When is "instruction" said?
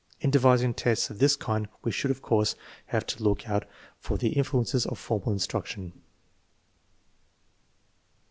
5.31-5.93